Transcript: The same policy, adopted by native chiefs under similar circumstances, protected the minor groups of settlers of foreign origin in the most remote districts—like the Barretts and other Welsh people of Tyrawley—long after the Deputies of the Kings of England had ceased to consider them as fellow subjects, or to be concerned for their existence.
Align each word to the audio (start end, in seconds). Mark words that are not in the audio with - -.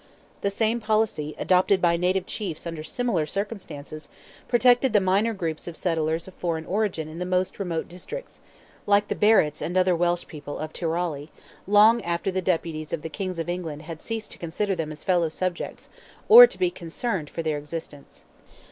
The 0.41 0.49
same 0.49 0.79
policy, 0.81 1.35
adopted 1.37 1.79
by 1.79 1.95
native 1.95 2.25
chiefs 2.25 2.65
under 2.65 2.83
similar 2.83 3.27
circumstances, 3.27 4.09
protected 4.47 4.93
the 4.93 4.99
minor 4.99 5.31
groups 5.31 5.67
of 5.67 5.77
settlers 5.77 6.27
of 6.27 6.33
foreign 6.33 6.65
origin 6.65 7.07
in 7.07 7.19
the 7.19 7.23
most 7.27 7.59
remote 7.59 7.87
districts—like 7.87 9.09
the 9.09 9.15
Barretts 9.15 9.61
and 9.61 9.77
other 9.77 9.95
Welsh 9.95 10.25
people 10.25 10.57
of 10.57 10.73
Tyrawley—long 10.73 12.01
after 12.01 12.31
the 12.31 12.41
Deputies 12.41 12.93
of 12.93 13.03
the 13.03 13.09
Kings 13.09 13.37
of 13.37 13.47
England 13.47 13.83
had 13.83 14.01
ceased 14.01 14.31
to 14.31 14.39
consider 14.39 14.73
them 14.73 14.91
as 14.91 15.03
fellow 15.03 15.29
subjects, 15.29 15.87
or 16.27 16.47
to 16.47 16.57
be 16.57 16.71
concerned 16.71 17.29
for 17.29 17.43
their 17.43 17.59
existence. 17.59 18.25